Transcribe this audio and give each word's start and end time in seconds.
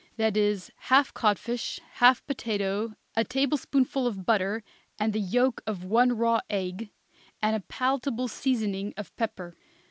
That 0.17 0.35
is, 0.35 0.71
half 0.77 1.13
codfish, 1.13 1.79
half 1.91 2.25
potato, 2.25 2.95
a 3.15 3.23
tablespoonful 3.23 4.07
of 4.07 4.25
butter 4.25 4.63
and 4.97 5.13
the 5.13 5.19
yolk 5.19 5.61
of 5.67 5.83
one 5.83 6.13
raw 6.17 6.39
egg, 6.49 6.89
and 7.39 7.55
a 7.55 7.59
palatable 7.59 8.27
seasoning 8.27 8.95
of 8.97 9.15
pepper. 9.15 9.55